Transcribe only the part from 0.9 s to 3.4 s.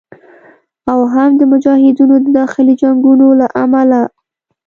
او هم د مجاهدینو د داخلي جنګونو